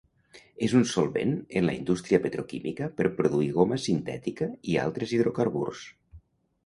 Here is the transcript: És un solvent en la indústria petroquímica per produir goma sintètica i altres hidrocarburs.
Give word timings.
És 0.67 0.71
un 0.79 0.85
solvent 0.91 1.33
en 1.59 1.67
la 1.67 1.75
indústria 1.81 2.19
petroquímica 2.25 2.87
per 3.01 3.09
produir 3.21 3.51
goma 3.61 3.79
sintètica 3.87 4.49
i 4.73 4.79
altres 4.87 5.15
hidrocarburs. 5.19 5.85